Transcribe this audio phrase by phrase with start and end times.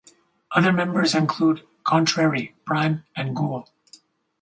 [0.51, 3.67] Other members include Contrary, Prime and Ghoul.